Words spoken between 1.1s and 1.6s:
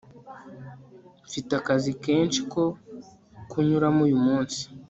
mfite